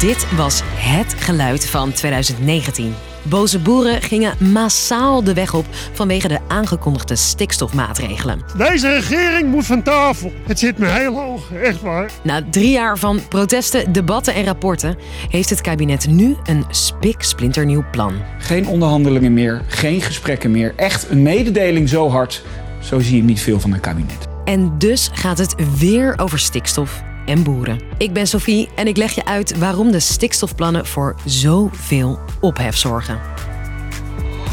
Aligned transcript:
Dit 0.00 0.34
was 0.36 0.62
het 0.64 1.14
geluid 1.14 1.66
van 1.66 1.92
2019. 1.92 2.94
Boze 3.22 3.58
boeren 3.58 4.02
gingen 4.02 4.52
massaal 4.52 5.24
de 5.24 5.34
weg 5.34 5.54
op 5.54 5.64
vanwege 5.92 6.28
de 6.28 6.38
aangekondigde 6.48 7.16
stikstofmaatregelen. 7.16 8.44
Deze 8.56 8.90
regering 8.90 9.50
moet 9.50 9.66
van 9.66 9.82
tafel. 9.82 10.32
Het 10.46 10.58
zit 10.58 10.78
me 10.78 10.86
heel 10.86 11.14
hoog, 11.14 11.52
echt 11.52 11.80
waar. 11.80 12.10
Na 12.22 12.42
drie 12.50 12.70
jaar 12.70 12.98
van 12.98 13.20
protesten, 13.28 13.92
debatten 13.92 14.34
en 14.34 14.44
rapporten 14.44 14.96
heeft 15.28 15.50
het 15.50 15.60
kabinet 15.60 16.08
nu 16.08 16.36
een 16.44 16.64
spik-splinternieuw 16.68 17.84
plan. 17.90 18.14
Geen 18.38 18.68
onderhandelingen 18.68 19.32
meer, 19.32 19.62
geen 19.66 20.00
gesprekken 20.00 20.50
meer. 20.50 20.72
Echt 20.76 21.10
een 21.10 21.22
mededeling 21.22 21.88
zo 21.88 22.08
hard. 22.10 22.42
Zo 22.80 23.00
zie 23.00 23.16
je 23.16 23.22
niet 23.22 23.40
veel 23.40 23.60
van 23.60 23.72
een 23.72 23.80
kabinet. 23.80 24.28
En 24.44 24.78
dus 24.78 25.10
gaat 25.12 25.38
het 25.38 25.54
weer 25.78 26.14
over 26.16 26.38
stikstof 26.38 27.02
en 27.26 27.42
boeren. 27.42 27.80
Ik 27.98 28.12
ben 28.12 28.26
Sophie 28.26 28.68
en 28.76 28.86
ik 28.86 28.96
leg 28.96 29.14
je 29.14 29.24
uit 29.24 29.58
waarom 29.58 29.90
de 29.90 30.00
stikstofplannen 30.00 30.86
voor 30.86 31.16
zoveel 31.24 32.18
ophef 32.40 32.76
zorgen. 32.76 33.20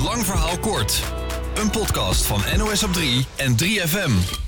Lang 0.03 0.25
verhaal 0.25 0.57
kort. 0.57 1.03
Een 1.55 1.69
podcast 1.69 2.25
van 2.25 2.41
NOS 2.57 2.83
op 2.83 2.93
3 2.93 3.25
en 3.35 3.55
3FM. 3.63 4.41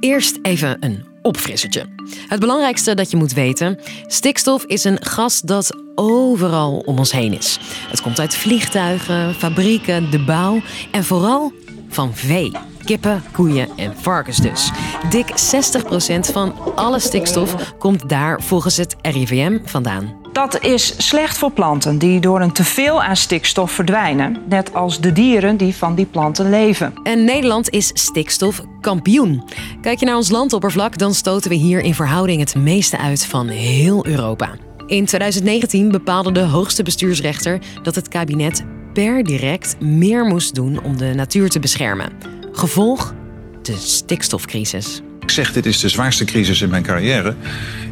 Eerst 0.00 0.38
even 0.42 0.76
een 0.80 1.04
opfrissertje. 1.22 1.86
Het 2.28 2.40
belangrijkste 2.40 2.94
dat 2.94 3.10
je 3.10 3.16
moet 3.16 3.32
weten: 3.32 3.80
stikstof 4.06 4.64
is 4.64 4.84
een 4.84 5.04
gas 5.04 5.40
dat 5.40 5.76
overal 5.94 6.76
om 6.78 6.98
ons 6.98 7.12
heen 7.12 7.32
is. 7.32 7.58
Het 7.88 8.00
komt 8.00 8.20
uit 8.20 8.34
vliegtuigen, 8.34 9.34
fabrieken, 9.34 10.10
de 10.10 10.24
bouw 10.24 10.60
en 10.90 11.04
vooral 11.04 11.52
van 11.88 12.14
vee. 12.14 12.52
Kippen, 12.86 13.22
koeien 13.32 13.68
en 13.76 13.96
varkens 13.96 14.36
dus. 14.36 14.70
Dik 15.10 15.26
60% 15.28 16.32
van 16.32 16.54
alle 16.74 16.98
stikstof 16.98 17.74
komt 17.78 18.08
daar 18.08 18.42
volgens 18.42 18.76
het 18.76 18.96
RIVM 19.02 19.58
vandaan. 19.64 20.24
Dat 20.32 20.62
is 20.64 21.06
slecht 21.06 21.38
voor 21.38 21.52
planten 21.52 21.98
die 21.98 22.20
door 22.20 22.40
een 22.40 22.52
teveel 22.52 23.02
aan 23.02 23.16
stikstof 23.16 23.72
verdwijnen, 23.72 24.42
net 24.48 24.74
als 24.74 25.00
de 25.00 25.12
dieren 25.12 25.56
die 25.56 25.74
van 25.74 25.94
die 25.94 26.06
planten 26.06 26.50
leven. 26.50 26.94
En 27.02 27.24
Nederland 27.24 27.70
is 27.70 27.90
stikstofkampioen. 27.94 29.44
Kijk 29.80 29.98
je 29.98 30.06
naar 30.06 30.16
ons 30.16 30.30
landoppervlak, 30.30 30.98
dan 30.98 31.14
stoten 31.14 31.50
we 31.50 31.56
hier 31.56 31.80
in 31.80 31.94
verhouding 31.94 32.40
het 32.40 32.54
meeste 32.54 32.98
uit 32.98 33.26
van 33.26 33.48
heel 33.48 34.06
Europa. 34.06 34.50
In 34.86 35.04
2019 35.04 35.90
bepaalde 35.90 36.32
de 36.32 36.40
hoogste 36.40 36.82
bestuursrechter 36.82 37.58
dat 37.82 37.94
het 37.94 38.08
kabinet 38.08 38.64
per 38.92 39.24
direct 39.24 39.80
meer 39.80 40.24
moest 40.24 40.54
doen 40.54 40.82
om 40.82 40.96
de 40.96 41.14
natuur 41.14 41.48
te 41.48 41.60
beschermen. 41.60 42.35
Gevolg? 42.56 43.14
De 43.62 43.76
stikstofcrisis. 43.76 45.00
Ik 45.20 45.30
zeg, 45.30 45.52
dit 45.52 45.66
is 45.66 45.80
de 45.80 45.88
zwaarste 45.88 46.24
crisis 46.24 46.62
in 46.62 46.70
mijn 46.70 46.82
carrière. 46.82 47.34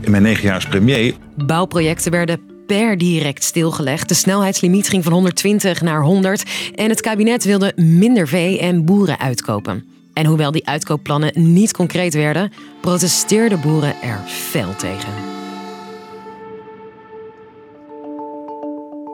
In 0.00 0.10
mijn 0.10 0.22
negen 0.22 0.44
jaar 0.44 0.54
als 0.54 0.66
premier. 0.66 1.14
Bouwprojecten 1.36 2.10
werden 2.10 2.40
per 2.66 2.98
direct 2.98 3.44
stilgelegd. 3.44 4.08
De 4.08 4.14
snelheidslimiet 4.14 4.88
ging 4.88 5.04
van 5.04 5.12
120 5.12 5.80
naar 5.80 6.02
100. 6.02 6.42
En 6.74 6.88
het 6.88 7.00
kabinet 7.00 7.44
wilde 7.44 7.72
minder 7.76 8.28
vee 8.28 8.58
en 8.58 8.84
boeren 8.84 9.18
uitkopen. 9.18 9.84
En 10.12 10.26
hoewel 10.26 10.50
die 10.50 10.66
uitkoopplannen 10.66 11.52
niet 11.52 11.72
concreet 11.72 12.14
werden, 12.14 12.52
protesteerden 12.80 13.60
boeren 13.60 13.94
er 14.02 14.20
fel 14.26 14.76
tegen. 14.76 15.43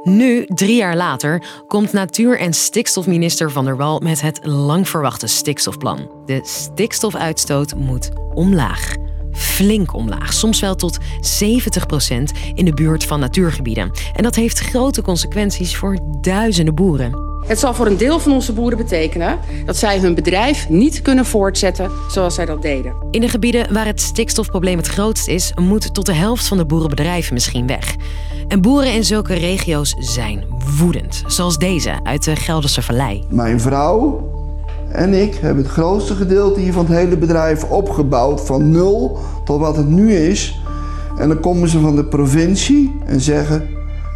Nu, 0.03 0.45
drie 0.47 0.77
jaar 0.77 0.97
later, 0.97 1.43
komt 1.67 1.93
natuur- 1.93 2.39
en 2.39 2.53
stikstofminister 2.53 3.51
Van 3.51 3.65
der 3.65 3.77
Wal 3.77 3.99
met 3.99 4.21
het 4.21 4.47
lang 4.47 4.89
verwachte 4.89 5.27
stikstofplan. 5.27 6.11
De 6.27 6.41
stikstofuitstoot 6.43 7.75
moet 7.75 8.11
omlaag. 8.35 8.95
Flink 9.33 9.95
omlaag, 9.95 10.33
soms 10.33 10.61
wel 10.61 10.75
tot 10.75 10.99
70% 11.21 12.33
in 12.55 12.65
de 12.65 12.75
buurt 12.75 13.05
van 13.05 13.21
natuurgebieden. 13.21 13.91
En 14.15 14.23
dat 14.23 14.35
heeft 14.35 14.59
grote 14.59 15.03
consequenties 15.03 15.77
voor 15.77 15.99
duizenden 16.21 16.75
boeren. 16.75 17.29
Het 17.47 17.59
zal 17.59 17.75
voor 17.75 17.87
een 17.87 17.97
deel 17.97 18.19
van 18.19 18.33
onze 18.33 18.53
boeren 18.53 18.79
betekenen 18.79 19.39
dat 19.65 19.77
zij 19.77 19.99
hun 19.99 20.15
bedrijf 20.15 20.69
niet 20.69 21.03
kunnen 21.03 21.27
voortzetten 21.27 21.91
zoals 22.09 22.35
zij 22.35 22.47
dat 22.47 22.63
deden. 22.63 22.95
In 23.11 23.21
de 23.21 23.29
gebieden 23.29 23.73
waar 23.73 23.87
het 23.87 24.01
stikstofprobleem 24.01 24.77
het 24.77 24.87
grootst 24.87 25.29
is, 25.29 25.53
moet 25.61 25.95
tot 25.95 26.07
de 26.07 26.15
helft 26.15 26.47
van 26.49 26.57
de 26.57 26.67
boerenbedrijven 26.67 27.35
misschien 27.35 27.67
weg. 27.67 27.97
En 28.51 28.61
boeren 28.61 28.95
in 28.95 29.05
zulke 29.05 29.35
regio's 29.35 29.95
zijn 29.99 30.45
woedend, 30.79 31.23
zoals 31.27 31.59
deze 31.59 32.01
uit 32.03 32.25
de 32.25 32.37
Gelderse 32.37 32.83
Vallei. 32.83 33.25
Mijn 33.29 33.61
vrouw 33.61 34.29
en 34.93 35.23
ik 35.23 35.35
hebben 35.35 35.63
het 35.63 35.73
grootste 35.73 36.15
gedeelte 36.15 36.61
hier 36.61 36.73
van 36.73 36.87
het 36.87 36.95
hele 36.95 37.17
bedrijf 37.17 37.65
opgebouwd, 37.65 38.41
van 38.41 38.71
nul 38.71 39.19
tot 39.45 39.61
wat 39.61 39.77
het 39.77 39.89
nu 39.89 40.15
is. 40.15 40.61
En 41.19 41.29
dan 41.29 41.41
komen 41.41 41.69
ze 41.69 41.81
van 41.81 41.97
de 41.97 42.05
provincie 42.05 43.01
en 43.07 43.21
zeggen: 43.21 43.69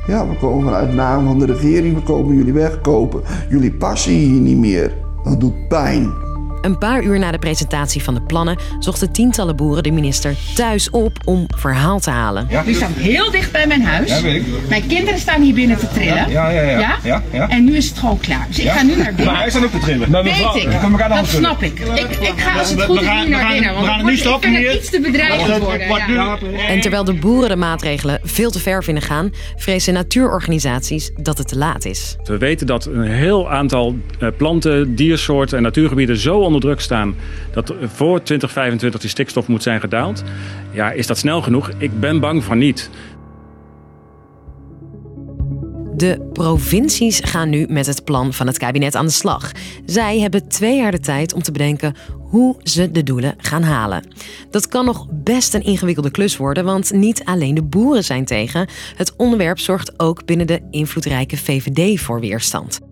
Ja, 0.06 0.28
we 0.28 0.37
komen 0.37 0.65
vanuit 0.65 0.95
naam 0.95 1.27
van 1.27 1.39
de 1.39 1.47
regering, 1.47 1.95
we 1.95 2.03
komen 2.03 2.37
jullie 2.37 2.53
wegkopen. 2.53 3.22
Jullie 3.49 3.72
passen 3.72 4.12
hier 4.12 4.41
niet 4.41 4.59
meer. 4.59 4.95
Dat 5.25 5.41
doet 5.41 5.69
pijn. 5.69 6.23
Een 6.64 6.78
paar 6.78 7.02
uur 7.02 7.19
na 7.19 7.30
de 7.30 7.38
presentatie 7.38 8.02
van 8.02 8.14
de 8.14 8.22
plannen 8.22 8.56
zochten 8.78 9.12
tientallen 9.12 9.56
boeren 9.56 9.82
de 9.82 9.91
minister 9.91 10.34
thuis 10.54 10.91
op 10.91 11.19
om 11.25 11.47
verhaal 11.56 12.00
te 12.00 12.10
halen. 12.10 12.47
Ja. 12.50 12.64
U 12.66 12.75
staat 12.75 12.91
heel 12.97 13.30
dicht 13.30 13.52
bij 13.52 13.66
mijn 13.66 13.82
huis. 13.82 14.08
Ja, 14.08 14.22
weet 14.22 14.34
ik. 14.36 14.47
Mijn 14.69 14.86
kinderen 14.86 15.19
staan 15.20 15.42
hier 15.42 15.54
binnen 15.54 15.78
te 15.78 15.88
trillen. 15.88 16.30
Ja, 16.30 16.50
ja, 16.50 16.60
ja. 16.62 16.98
Ja, 17.04 17.22
ja. 17.32 17.48
En 17.48 17.64
nu 17.64 17.76
is 17.76 17.88
het 17.88 17.98
gewoon 17.98 18.19
klaar. 18.20 18.47
Dus 18.48 18.58
ik 18.58 18.70
ga 18.70 18.82
nu 18.82 18.97
naar 18.97 19.06
binnen. 19.14 19.24
Maar 19.26 19.41
hij 19.42 19.50
staat 19.50 19.64
ook 19.64 19.70
te 19.70 19.78
trillen. 19.78 20.10
Weet 20.22 20.34
ik. 20.54 20.69
We 20.69 21.04
Dat 21.08 21.26
snap 21.26 21.62
ik. 21.62 21.78
Ik, 21.80 22.10
ik 22.20 22.32
ga 22.36 22.58
als 22.58 22.70
het 22.70 22.82
goed 22.82 23.00
is 23.00 23.03
nu 23.03 23.22
we 23.24 23.28
naar 23.28 23.41
gaan- 23.41 23.53
binnen. 23.53 23.69
we 23.70 23.74
want 23.74 23.86
gaan 23.86 23.98
het 23.98 24.06
nu 24.06 24.16
stoppen 24.16 24.50
Ik 24.53 24.56
vind 24.66 24.74
iets 24.80 24.91
te 24.91 25.00
bedreigend 25.00 25.58
worden. 25.58 25.88
En 26.69 26.80
terwijl 26.80 27.04
de 27.04 27.14
boeren 27.14 27.48
de 27.48 27.56
maatregelen 27.56 28.20
veel 28.22 28.50
te 28.50 28.58
ver 28.60 28.84
vinden 28.84 29.03
gaan, 29.03 29.30
vrezen 29.56 29.94
natuurorganisaties 29.94 31.10
dat 31.16 31.38
het 31.38 31.48
te 31.48 31.56
laat 31.58 31.84
is. 31.84 32.16
We 32.24 32.38
weten 32.38 32.66
dat 32.66 32.86
een 32.86 33.03
heel 33.03 33.50
aantal 33.50 33.97
eh, 34.20 34.28
planten, 34.36 34.94
diersoorten 34.94 35.56
en 35.56 35.62
natuurgebieden 35.62 36.16
zo 36.16 36.41
onder 36.54 36.70
druk 36.70 36.81
staan 36.81 37.15
dat 37.53 37.75
voor 37.82 38.22
2025 38.22 39.00
die 39.00 39.10
stikstof 39.10 39.47
moet 39.47 39.62
zijn 39.62 39.81
gedaald. 39.81 40.22
Ja, 40.72 40.91
is 40.91 41.06
dat 41.06 41.19
snel 41.19 41.42
genoeg? 41.42 41.70
Ik 41.78 42.00
ben 42.00 42.20
bang 42.20 42.44
van 42.44 42.59
niet. 42.59 42.91
De 45.97 46.28
provincies 46.32 47.20
gaan 47.25 47.50
nu 47.50 47.66
met 47.69 47.87
het 47.87 48.04
plan 48.04 48.32
van 48.32 48.47
het 48.47 48.59
kabinet 48.59 48.94
aan 48.94 49.06
de 49.06 49.12
slag. 49.12 49.53
Zij 49.84 50.19
hebben 50.19 50.48
twee 50.48 50.76
jaar 50.76 50.91
de 50.91 51.00
tijd 51.00 51.32
om 51.34 51.42
te 51.42 51.53
bedenken 51.53 51.94
hoe 52.34 52.56
ze 52.62 52.91
de 52.91 53.03
doelen 53.03 53.34
gaan 53.39 53.62
halen. 53.62 54.05
Dat 54.50 54.69
kan 54.69 54.84
nog 54.84 55.06
best 55.11 55.55
een 55.55 55.62
ingewikkelde 55.62 56.11
klus 56.11 56.37
worden, 56.37 56.65
want 56.65 56.93
niet 56.93 57.25
alleen 57.25 57.55
de 57.55 57.62
boeren 57.62 58.05
zijn 58.05 58.25
tegen. 58.25 58.69
Het 58.97 59.17
onderwerp 59.17 59.59
zorgt 59.59 60.00
ook 60.00 60.25
binnen 60.25 60.47
de 60.47 60.61
invloedrijke 60.71 61.37
VVD 61.37 62.00
voor 62.00 62.21
weerstand. 62.21 62.81
51% 62.81 62.84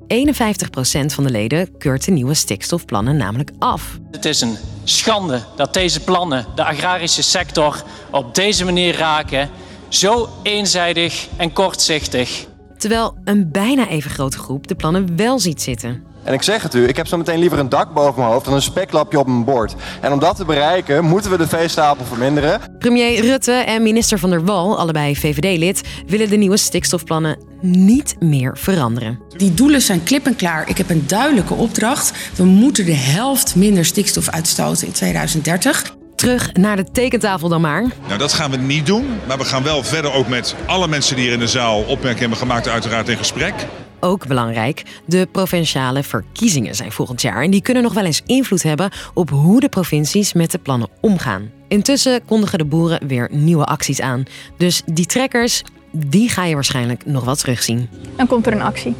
van 1.07 1.25
de 1.25 1.31
leden 1.31 1.77
keurt 1.79 2.05
de 2.05 2.11
nieuwe 2.11 2.35
stikstofplannen 2.35 3.17
namelijk 3.17 3.51
af. 3.59 3.99
Het 4.11 4.25
is 4.25 4.41
een 4.41 4.57
schande 4.85 5.41
dat 5.57 5.75
deze 5.75 6.01
plannen 6.01 6.47
de 6.55 6.65
agrarische 6.65 7.23
sector 7.23 7.85
op 8.11 8.35
deze 8.35 8.65
manier 8.65 8.97
raken. 8.97 9.51
Zo 9.89 10.29
eenzijdig 10.43 11.29
en 11.37 11.53
kortzichtig. 11.53 12.47
Terwijl 12.79 13.17
een 13.25 13.51
bijna 13.51 13.89
even 13.89 14.11
grote 14.11 14.39
groep 14.39 14.67
de 14.67 14.75
plannen 14.75 15.17
wel 15.17 15.39
ziet 15.39 15.63
zitten. 15.63 16.12
En 16.25 16.33
ik 16.33 16.43
zeg 16.43 16.62
het 16.62 16.75
u, 16.75 16.88
ik 16.88 16.97
heb 16.97 17.06
zo 17.06 17.16
meteen 17.16 17.38
liever 17.38 17.59
een 17.59 17.69
dak 17.69 17.93
boven 17.93 18.21
mijn 18.21 18.33
hoofd 18.33 18.44
dan 18.44 18.55
een 18.55 18.62
speklapje 18.62 19.19
op 19.19 19.27
mijn 19.27 19.44
bord. 19.44 19.75
En 20.00 20.12
om 20.12 20.19
dat 20.19 20.37
te 20.37 20.44
bereiken 20.44 21.05
moeten 21.05 21.31
we 21.31 21.37
de 21.37 21.49
veestapel 21.49 22.05
verminderen. 22.05 22.60
Premier 22.78 23.21
Rutte 23.21 23.53
en 23.53 23.83
minister 23.83 24.19
Van 24.19 24.31
der 24.31 24.44
Wal, 24.44 24.78
allebei 24.78 25.16
VVD-lid, 25.16 25.81
willen 26.06 26.31
de 26.31 26.37
nieuwe 26.37 26.56
stikstofplannen 26.56 27.38
niet 27.61 28.16
meer 28.19 28.56
veranderen. 28.59 29.19
Die 29.37 29.55
doelen 29.55 29.81
zijn 29.81 30.03
klip 30.03 30.27
en 30.27 30.37
klaar. 30.37 30.69
Ik 30.69 30.78
heb 30.78 30.91
een 30.91 31.05
duidelijke 31.06 31.55
opdracht. 31.55 32.12
We 32.37 32.44
moeten 32.44 32.84
de 32.84 32.94
helft 32.94 33.55
minder 33.55 33.84
stikstof 33.84 34.28
uitstoten 34.28 34.87
in 34.87 34.93
2030. 34.93 35.94
Terug 36.17 36.52
naar 36.52 36.76
de 36.76 36.91
tekentafel 36.93 37.49
dan 37.49 37.61
maar. 37.61 37.85
Nou, 38.06 38.19
dat 38.19 38.32
gaan 38.32 38.50
we 38.50 38.56
niet 38.56 38.87
doen. 38.87 39.06
Maar 39.26 39.38
we 39.38 39.44
gaan 39.44 39.62
wel 39.62 39.82
verder 39.82 40.12
ook 40.12 40.29
met 40.29 40.55
alle 40.67 40.88
mensen 40.88 41.17
die 41.17 41.25
hier 41.25 41.32
in 41.32 41.38
de 41.38 41.47
zaal 41.47 41.79
opmerkingen 41.79 42.19
hebben 42.19 42.38
gemaakt, 42.38 42.69
uiteraard 42.69 43.08
in 43.08 43.17
gesprek. 43.17 43.55
Ook 44.04 44.26
belangrijk, 44.26 44.82
de 45.04 45.28
provinciale 45.32 46.02
verkiezingen 46.02 46.75
zijn 46.75 46.93
volgend 46.93 47.22
jaar. 47.22 47.43
En 47.43 47.50
die 47.50 47.62
kunnen 47.62 47.82
nog 47.82 47.94
wel 47.94 48.04
eens 48.04 48.22
invloed 48.26 48.62
hebben 48.62 48.90
op 49.14 49.31
hoe 49.31 49.60
de 49.60 49.69
provincies 49.69 50.32
met 50.32 50.50
de 50.50 50.58
plannen 50.58 50.88
omgaan. 51.00 51.50
Intussen 51.69 52.25
kondigen 52.25 52.58
de 52.58 52.64
boeren 52.64 53.06
weer 53.06 53.28
nieuwe 53.32 53.64
acties 53.64 54.00
aan. 54.00 54.22
Dus 54.56 54.82
die 54.87 55.06
trekkers, 55.06 55.62
die 55.90 56.28
ga 56.28 56.44
je 56.44 56.54
waarschijnlijk 56.54 57.06
nog 57.06 57.25
wel 57.25 57.34
terugzien. 57.34 57.88
Dan 58.16 58.26
komt 58.26 58.46
er 58.46 58.52
een 58.52 58.62
actie. 58.62 58.94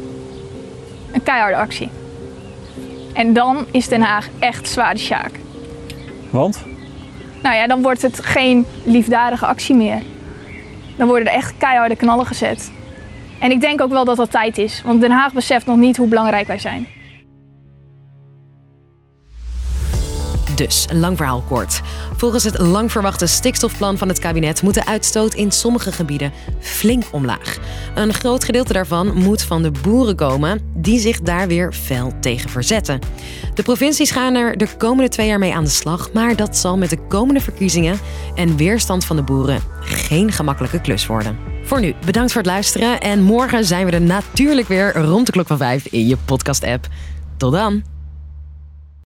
Een 1.13 1.23
keiharde 1.23 1.57
actie. 1.57 1.89
En 3.13 3.33
dan 3.33 3.67
is 3.71 3.89
Den 3.89 4.03
Haag 4.03 4.29
echt 4.39 4.69
zwaar 4.69 4.95
de 4.95 5.01
sjaak. 5.01 5.31
Want? 6.31 6.65
Nou 7.43 7.55
ja, 7.55 7.67
dan 7.67 7.83
wordt 7.83 8.03
het 8.03 8.25
geen 8.25 8.67
liefdadige 8.85 9.47
actie 9.47 9.75
meer. 9.75 10.03
Dan 10.97 11.07
worden 11.07 11.27
er 11.29 11.35
echt 11.35 11.55
keiharde 11.59 11.97
knallen 11.97 12.27
gezet. 12.27 12.71
En 13.43 13.51
ik 13.51 13.61
denk 13.61 13.81
ook 13.81 13.91
wel 13.91 14.05
dat 14.05 14.17
dat 14.17 14.31
tijd 14.31 14.59
is, 14.59 14.83
want 14.85 15.01
Den 15.01 15.11
Haag 15.11 15.33
beseft 15.33 15.67
nog 15.67 15.77
niet 15.77 15.97
hoe 15.97 16.09
belangrijk 16.09 16.47
wij 16.47 16.59
zijn. 16.59 16.87
Dus, 20.55 20.87
lang 20.93 21.17
verhaal 21.17 21.43
kort. 21.49 21.81
Volgens 22.17 22.45
het 22.45 22.59
lang 22.59 22.93
verwachte 22.93 23.27
stikstofplan 23.27 23.99
van 23.99 24.09
het 24.09 24.19
kabinet 24.19 24.63
moet 24.63 24.75
de 24.75 24.87
uitstoot 24.87 25.35
in 25.35 25.51
sommige 25.51 25.93
gebieden 25.93 26.33
flink 26.61 27.05
omlaag. 27.13 27.59
Een 27.95 28.13
groot 28.13 28.45
gedeelte 28.45 28.73
daarvan 28.73 29.15
moet 29.15 29.43
van 29.43 29.63
de 29.63 29.71
boeren 29.83 30.17
komen, 30.17 30.61
die 30.75 30.99
zich 30.99 31.21
daar 31.21 31.49
weer 31.49 31.73
fel 31.73 32.13
tegen 32.21 32.51
verzetten. 32.51 33.01
De 33.55 33.63
provincies 33.63 34.11
gaan 34.11 34.35
er 34.35 34.57
de 34.57 34.69
komende 34.79 35.11
twee 35.11 35.27
jaar 35.27 35.39
mee 35.39 35.55
aan 35.55 35.65
de 35.65 35.71
slag, 35.71 36.13
maar 36.13 36.37
dat 36.37 36.57
zal 36.57 36.79
met 36.79 36.91
de 36.91 37.07
komende 37.09 37.41
verkiezingen 37.41 37.99
en 38.35 38.57
weerstand 38.57 39.05
van 39.05 39.17
de 39.17 39.23
boeren 39.23 39.61
geen 39.81 40.33
gemakkelijke 40.33 40.81
klus 40.81 41.07
worden. 41.07 41.52
Voor 41.73 41.81
nu, 41.81 41.95
bedankt 42.05 42.33
voor 42.33 42.41
het 42.41 42.51
luisteren 42.51 43.01
en 43.01 43.23
morgen 43.23 43.65
zijn 43.65 43.87
we 43.87 43.93
er 43.93 44.01
natuurlijk 44.01 44.69
weer 44.69 44.97
rond 44.97 45.27
de 45.27 45.33
klok 45.33 45.47
van 45.47 45.57
vijf 45.57 45.87
in 45.87 46.07
je 46.07 46.17
podcast-app. 46.17 46.87
Tot 47.37 47.53
dan! 47.53 47.92